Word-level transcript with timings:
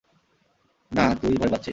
না, 0.91 1.03
তুই 1.21 1.33
ভয় 1.37 1.49
পাচ্ছিস। 1.49 1.69